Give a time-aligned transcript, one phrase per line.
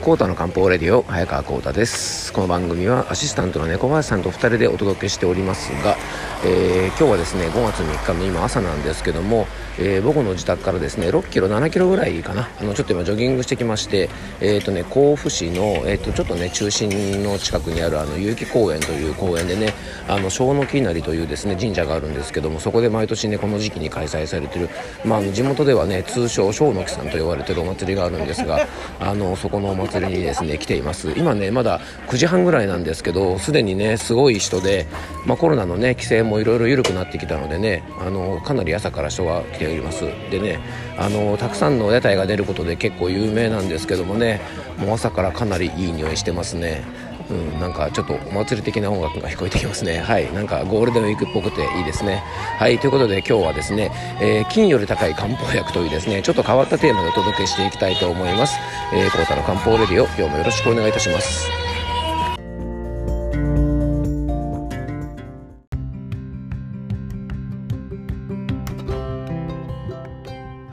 [0.00, 2.32] コータの漢方レディオ早川コータです。
[2.32, 5.98] この番組はアシスタントの猫林さんと2人でお届けしておりますが、
[6.44, 9.46] えー、今日はですね5月3日の今朝なんですけども、
[9.78, 12.48] えー、僕の自宅からですね6キロ7キロぐらいかな。
[12.60, 14.08] あのちょっと今ジョギングしてきまして
[14.40, 19.74] えっ、ー、とね甲府市のえっ、とちょっとね中心の近くにあるあの結城公園という公園でね
[20.08, 24.68] あの小野木稲荷というですね神社があるんですけどもそこで毎年ねこの時期に開催されてる
[25.04, 28.66] まああの地元ではね通称小野木さんと呼ばれてるお祭りがあるんですが
[28.98, 31.12] あのそこのお祭り祭りにですね来ています。
[31.16, 34.86] 今ねまだ9時半ぐらいなんですけどすでにねすごい人で、
[35.26, 40.60] まあ、コロナのね規制もいろいろ緩くなってきたのでねあのかなり朝から人が来ておりますでね
[40.98, 44.40] あのたくさんの屋台が出ることで結構有名なんですけどもね
[44.78, 46.84] もう朝からかなりいい匂いしてますね
[47.30, 50.00] うん、なんかちょっとお祭り的な音楽が聞こえてきますね。
[50.00, 52.24] はい、なんかゴールデンウィークっぽくていいですね。
[52.58, 58.58] はい、ということで今日はですね、えー、金より高い漢方薬というですね、ちょっと変わったテーマでお届けしていきたいと思います。
[58.92, 61.69] えー、コータの漢方レディオ、今日もよろしくお願いいたします。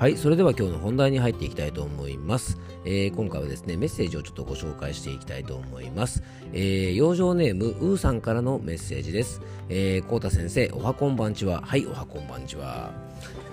[0.08, 2.58] はい、それでは今日の本題に入っていきたいと思います。
[2.86, 6.24] えー、今回はですね、メッセージをちょっとご紹介していきたいと思います。
[6.54, 9.42] えー、養生ネーム、うーさんからのメッセージです。
[9.68, 11.62] えー、こうた先生、おはこんばんちは。
[11.62, 12.94] はい、おはこんばんちは。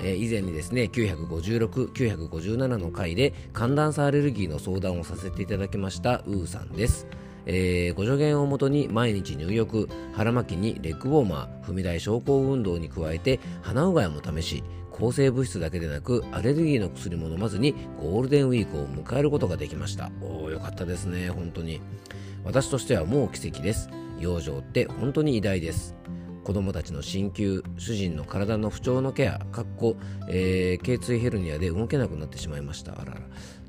[0.01, 7.09] えー、以前にですね、956、957の回で寒暖差アレルギーの相談をさせていただきました、うーさんです。
[7.47, 20.13] えー、ご助言をもとに毎日入浴腹巻きにレッグウォーマー踏み台昇降運動に加えて鼻うがいも試し抗生物質だけでなくアレルギーの薬も飲まずにゴールデンウィークを迎えることができました。
[20.23, 21.81] おおよかったですね本当に。
[22.45, 23.91] 私としてはもう奇跡です。
[24.21, 25.97] 養生って本当に偉大です。
[26.45, 29.97] 子供たちの鍼灸主人の体の不調のケアかっこ、
[30.29, 32.93] えー、頸椎ヘルニアで動けなくなってしまいました。
[32.93, 33.21] あらら。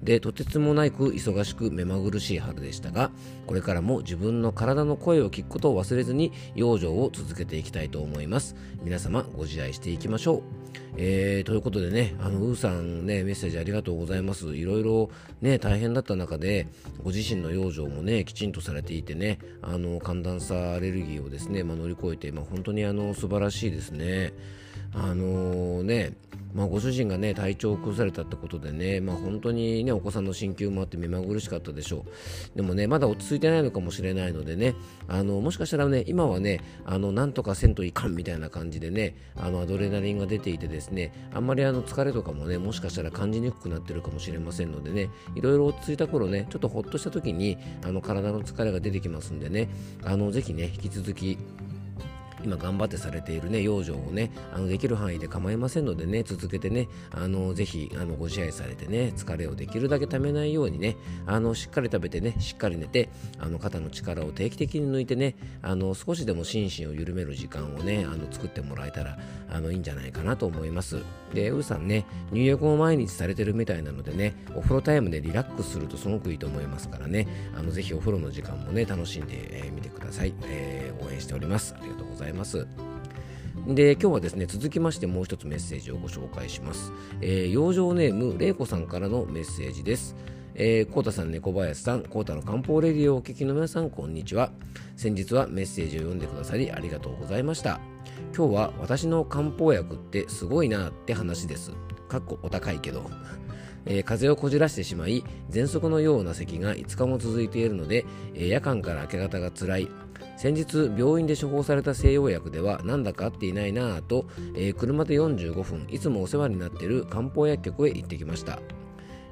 [0.03, 3.09] でとてつもなく忙しく目まぐるしい春でしたが
[3.47, 8.55] これからも自分の体の声を聞くことを忘れずに養生を続けていきたいと思います。
[8.83, 10.43] 皆様ご自愛していきましょ
[10.81, 10.84] う。
[10.97, 14.55] えー、ということでね、あの、ウーさんね、メッセージありがとうございます。
[14.55, 15.09] いろいろ
[15.41, 16.67] ね、大変だった中で、
[17.03, 24.33] ご自身の養生もね、きちんとされていてね、あの、寒暖差アレルギーをですね、まあ、乗り越えて、まあ、本当にあの、素晴らしいですね。
[24.93, 26.13] あのー、ね、
[26.55, 32.05] まあ、ご主人がね体調を崩されたってことでね、まあ、本当にねお子さんの鍼灸もあって目まぐるしかったでしょ
[32.53, 32.55] う。
[32.55, 34.73] でもねまだ落ち着いてないのかもしれないのでね
[35.09, 49.67] あのもしかしたらね今はねあのなんとかせんといかんみたいな感じでねあのアドレナリンが出ていてですねあんまりあの疲れとかもねもしかしたら感じにくくなってるかもしれませんのでねいろいろ落ち着いた頃ねちょっとほっとした時にあの体の疲れが出てきますんでね
[50.05, 51.37] あのぜひね引き続き
[52.43, 63.09] 今頑張ってされているね養生をねあのできる範囲で構いませんのでね続けてねあのぜひあのご支配されてね疲れをできるだけためないようにねあのしっかり食べてねしっかり寝て
[63.39, 69.17] あの肩の力を定期的に抜いてねあの少しでも心身を緩める時間をねあの作ってもらえたら
[69.49, 70.97] あのいいんじゃないかなと思います。
[71.33, 81.75] でうーさんね入浴を毎日されてるみたいなのでねお風呂タイムでリラックスするとすごくいいと思いますからねあのぜひお風呂の時間もね楽しんでみ、えー、てください、えー、応援しております。
[81.77, 82.24] ありがとうございます。
[82.25, 82.67] ざいます
[83.67, 86.91] で今日はですね続きましてもう一つメッセージをご紹介します、
[87.21, 90.15] えー、養生ネームれいこさんからのメッセージです
[90.57, 94.51] えー、コータさん、猫林さん、コータの漢方レディオをお聞きの皆さん、こんにちは。
[94.95, 97.81] 先日はメッセージを読んでくださりありがとうございました。
[98.33, 101.73] 今日は私の漢方薬ってすごいなって話です。
[102.07, 103.03] かっこお高いけど。
[103.85, 109.89] えー、風邪をこじらしてしまい、喘息のような咳が5日も続いているので、えー、夜間から明け方が辛い、
[110.37, 114.25] 先日病院で処方された西洋薬ではなんだか合っていないなぁと、
[114.55, 118.59] えー、車で45分いつもお世話になっている漢方薬局へ行ってきました、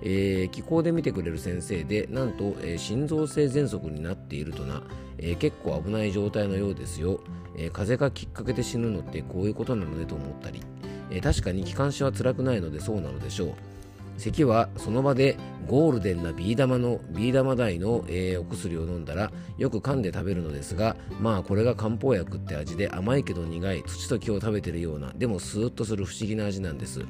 [0.01, 4.83] えー、気候で見てくれる先生でなんと、えー、心臓性喘息になっているとな、
[5.17, 7.19] え結構危ない状態のようですよ、
[7.55, 10.61] え風邪がきっかけで死ぬのってこういうことなのねと思ったり、
[11.11, 13.53] え確かに気管支は辛くないのでそうなのでしょう。
[14.17, 15.37] 咳はその場で
[15.67, 27.05] ゴールデンなビー玉のビー玉大の、えー、お薬を飲んだらよく噛んで食べるのですがまあこれが漢方薬って味で甘いけど苦い土と木を食べてるようなでもスーッとする不思議な味なんです。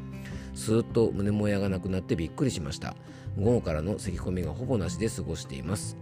[0.56, 2.96] スーッと胸もやがなくなってびっくりしました。
[3.38, 5.98] 午後からの咳込みがほぼなしで過ごしています。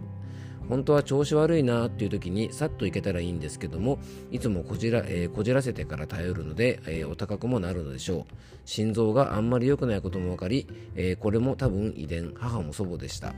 [0.68, 3.98] 本当は調子悪いなっていう時にさっと行けたらいいんですけども
[4.30, 8.34] いつもこじら,、えー、こじらせてから頼るので、えー、お高くもなるのでしょう。
[8.64, 13.34] 心臓があんまり良くないことも分かり、えー、これも多分遺伝母も祖母でした。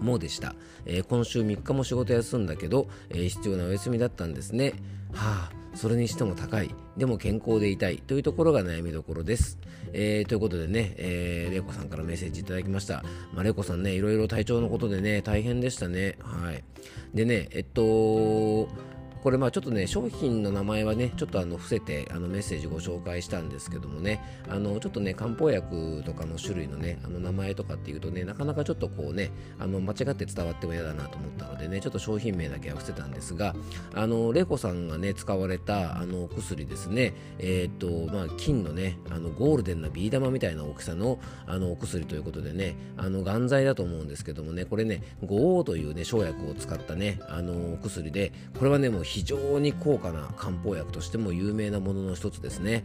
[0.00, 0.56] もうでした、
[0.86, 4.74] え、今週3日も仕事休んだけど、え、必要なお休みだったんですね。
[5.12, 6.74] はあそれにしても高い。
[6.96, 9.58] でも健康でいたいというところが悩みどころです、
[9.92, 16.18] えー、ということでね、えー、レイコさんからメッセージいただきました、まあ、レイコさんねいろいろ体調のことでね大変でしたね。
[16.20, 16.64] はい。
[17.14, 18.68] でねえっと
[19.22, 33.54] これまあちょっとね商品の名前はねちょっとあの伏せてあのメッセージご紹介したんですけどもねあのちょっとね漢方薬とかの種類のねあの名前とかっていうとねなかなかちょっとこうねあの間違って伝わっても嫌だなと思ったのでねちょっと商品名だけは伏せたんですが
[33.94, 52.84] あの玲子さんがね使われたあの薬ですねえー、っとまあ金のねあのゴールデンなビー玉みたいな大きさのあのお薬ということでねあの眼剤だと思うんですけどもねこれね五黄というね生薬を使ったねあのお薬でこれはねもう非常に高価な漢方薬としても有名なものの一つですね。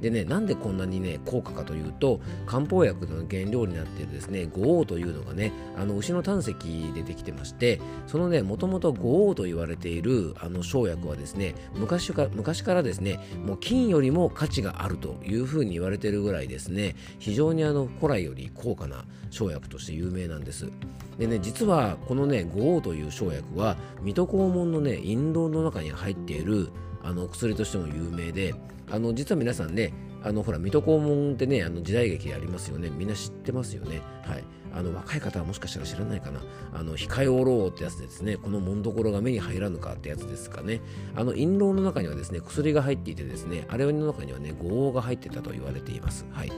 [0.00, 6.54] でね、なんでこんなにね、高価かというと、漢方薬の原料になっているですね、五黄というのがね、あの牛の胆石
[6.94, 20.70] でできてまして、そのね、もともと五黄と言われているあの生薬はですね、昔か昔からですね、もう金よりも価値があるというふうに言われているぐらいですね、非常にあの古来より高価な生薬として有名なんです。
[21.18, 26.70] でね、実はこのね、五黄という生薬は、水戸黄門のね、陰道の中に入っている
[27.02, 28.54] あの薬としても有名で、
[28.90, 29.92] あの実は皆さんね、
[30.22, 32.90] あのほら水戸黄門ってね、あの時代劇ありますよね。
[32.90, 34.02] みんな知ってますよね。
[34.24, 34.44] はい。
[34.72, 36.40] あの若い方はもしかしたら知らないかな。
[36.72, 38.36] あの控えおろうってやつですね。
[38.36, 40.80] この紋所が目に入らぬかってやつですかね。
[41.16, 46.26] あの陰謀の中にはですね、薬が入っていてですね、あれの中にはね、五黄が入ってたと言われています。
[46.30, 46.52] はい。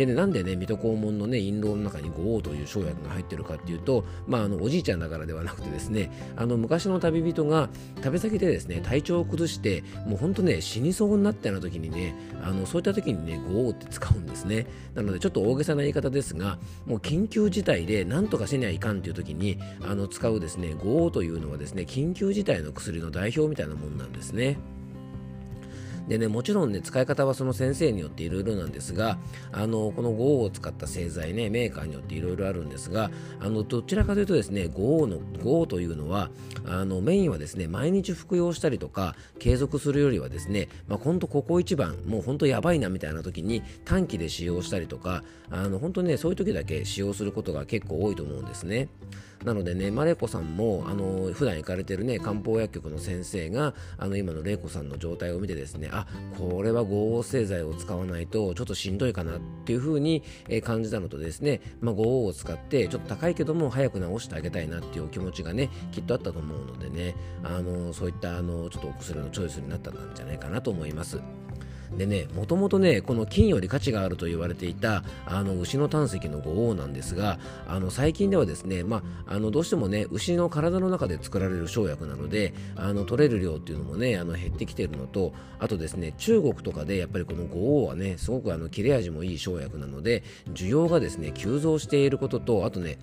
[0.00, 7.68] でね、なんでね、水戸黄門のね、印籠の中に五王という生薬が入ってるかっていうと、まあ、あの、おじいちゃんだからではなくてですね、あの、昔の旅人が
[8.00, 14.66] 旅先でですね、体調を崩して、もうほんとね、死にそうになったような時にね、あの、そういった時にね、五王って使うんですね。
[14.94, 24.56] なので、ちょっと大げさな言い方ですが、もう緊急事態で何とかせにゃいかんっていう時に、あの、使うですね、五王というのはですね、緊急事態の薬の代表みたいなもんなんですね。
[26.10, 29.16] でね、もちろんね、使い方はその先生によっていろいろなんですが、
[29.52, 36.32] あの、この GO を使った製剤ね、メーカーによっていろいろあるんですが、あの、どちらかというとですね、GO の、GO というのは、
[36.66, 48.88] あの、メインはですね、毎日服用したりとか、継続するよりはですね、まあ、ほんとここ一番、もうほんとやばいなみたいな時に短期で使用したりとか、あの、本当ね、そういう時だけ使用することが結構多いと思うんですね。
[49.44, 56.06] なのでね、マレコさんも、あの、普段行かれてるね、漢方薬局の先生が、あの、今の玲子さんの状態を見てですね、あ、
[56.38, 60.22] これは合成剤を使わないと、ちょっとしんどいかなっていう風に、
[60.62, 71.18] 感じたのとですね、まあ、合を使って、ちょっと高いけども、早く治してあげたいなっていうお気持ちがね、きっとあったと思うのでね、あの、そういった、あの、ちょっとお薬のチョイスになったんじゃないかなと思います。
[71.96, 90.22] でね、もともとね、この金より価値があると言われていたあの牛の胆石の五王なんですが、あの最近ではですね、まあ、あのどうしてもね、牛の体の中で作られる生薬なので、あの取れる量っていうのもね、あの減ってきてるのと、あとですね、中国とかでやっぱりこの五王はね、すごくあの切れ味もいい生薬なので、
[90.52, 92.98] 需要がですね、急増していることと、あとね、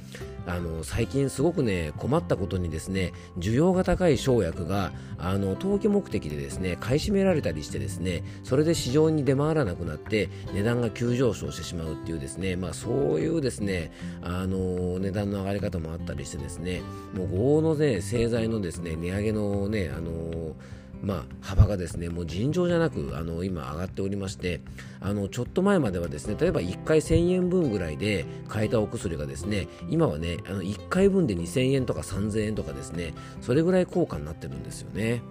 [0.46, 13.92] あの最近すごくね、困ったことにですね、需要が高い生薬が、あの投機目的でですね、買い占められたりしてですね、それで市場に出回らなくなって値段が急上昇してしまうっていうですね、まあ、そういうですね
[14.22, 16.82] あの値段の上がり方もあったりしてですね
[17.16, 20.56] もう豪の、ね、製材のですね値上げのねあの
[21.02, 24.62] まあ、幅がですねもう尋常じゃなくあの今上がっておりまして
[25.00, 35.22] あのちょっと前まではですね例えば1回1000円分ぐらいで買えたお薬がですね今はねあの1回分で2000円とか3000円とかですねそれぐらい高価になってるんですよね。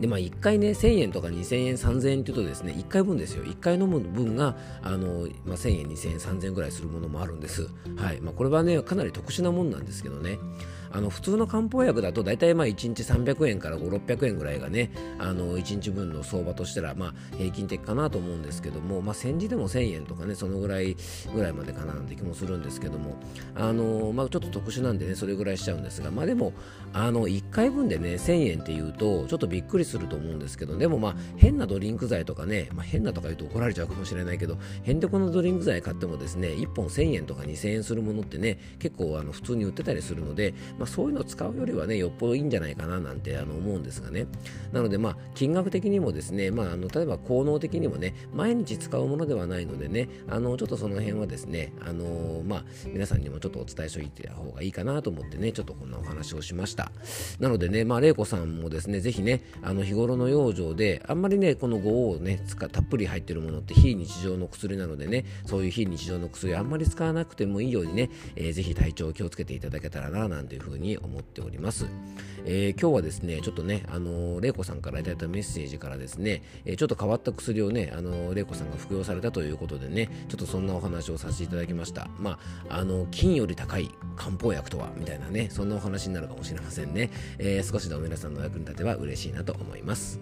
[0.00, 3.44] で、まあ、1回ね、1000円とか2000円、3000円っていうとですね、1回分ですよ。
[3.44, 7.68] 1回飲む分が、あの、まあ、1000円、2000円、3000円ぐらいするものもあるんです。
[7.96, 8.20] はい。
[8.20, 10.38] まあ、これはね、かなり特殊なもんなんですけどね。
[10.92, 20.96] あの普通の漢方薬だと大体まあ1日300円から5、600円ぐらいがね、あの1日分の相場としたらまあ平均的かなと思うんですけども、まあ、戦時でも1000円とかね、そのぐらい
[21.32, 23.16] ぐらいまでかななんて気もするんですけども、
[23.54, 26.52] あのまあ、ちょっと特殊なんでね、それぐらいしちゃうんですが、まあでも、
[26.92, 44.26] あの1回分でね、1000円っていうと、ちょっとびっくりすると思うんですけど、でもまあ変なドリンク剤とかね、まあ、変なとか言うと怒られちゃうかもしれないけど、へんてこのドリンク剤買ってもですね、1本1000円とか2000円するものってね、結構あの普通に売ってたりするので、まあ、そういうのを使うよりはねよっぽどいいんじゃないかななんてあの思うんですがね。
[44.72, 56.92] なのでまあ金額的にもですね、まあ、あの例えば効能的にもね毎日使うものではないのでねあのちょっとその辺はですねあのまあ皆さんにもちょっとお伝えしておいた方がいいかなと思ってねちょっとこんなお話をしました。
[57.38, 62.40] なのでねまあ玲子さんもですねぜひねああの日頃の養生であんまりねこの5をね
[62.72, 71.86] たっぷり入ってるものって非日常の薬なのでねそういう非日常の薬あんまり使わなくてもいいようにね、えー、ぜひ体調を気をつけていただけたらななんていうふうに思っております、
[72.44, 82.08] えー、今日はですねちょっとねあの玲子さんからいただいたメッセージからですね、えー、ちょっと変わった薬をねあの玲子さんが服用されたということでねちょっとそんなお話をさせていただきました。
[82.18, 90.18] まああの金より高い漢方薬とはみたいなねそんなお話になるかもしれませんね、え少しでも皆さんの役に立てば嬉しいなと思います。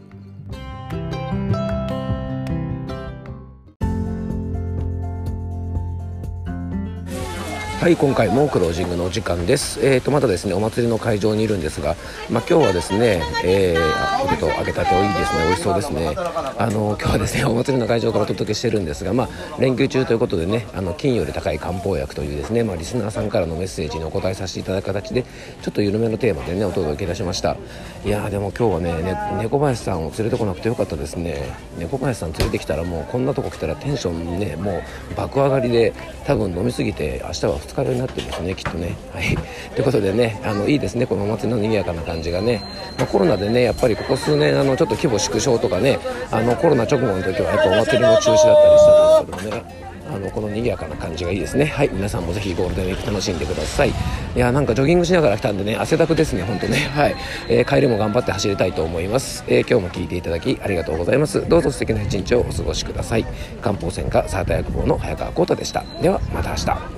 [7.78, 9.78] はい今回もクロージングのお時間です。
[9.86, 11.94] えーとまだですねお祭りの会場にいるんですが
[12.28, 16.12] まあ今日はですねえー、ポテト揚げたておいいですね美味しそうですね。
[16.58, 25.22] あの今日はですねお祭りの会場からお届けしてるんですがまあ連休中ということでねあの金より高い漢方薬というですねまあリスナーさんからのメッセージにお答えさせていただく形で
[25.62, 27.56] ちょっと緩めのテーマでねお届けいたしました。
[28.04, 31.56] いやでも今日はねね猫林さんを連れてこなくてよかったですね。
[31.78, 34.82] 猫林さん連れてきたらもうこんなとこ来たらテンションねも
[35.12, 35.92] う爆上がりで
[36.26, 38.96] 多分飲みすぎて明日は二日酔いになってますねきっとね。
[39.12, 39.36] はい。
[39.74, 42.62] ということでねあのいいですねこのお祭りの賑やかな感じがね、
[42.98, 45.98] まあ、コロナでねやっぱりここ数年あのちょっと規模縮小とかね
[46.32, 49.88] あのコロナ直後の時はやっぱお祭りも中止だったりしたんですけどもね。
[50.10, 51.66] あのこの賑やかな感じがいいですね。
[51.66, 51.90] はい。
[51.92, 53.90] 皆さんもぜひゴールデンウィーク楽しんでください。
[53.90, 53.92] い
[54.38, 56.78] やなんかジョギングしながら来たんでね汗だくですね本当ね。
[56.78, 57.16] はい、
[57.50, 61.46] えー、帰りも頑張って走りたいと思います、えー、今日も聞いていただきありがとうございます。
[61.46, 63.26] どうぞ素敵な一日をお過ごしください。
[63.60, 65.84] 漢方専科サータ薬房の早川浩太でした。
[66.00, 66.97] ではまた明日。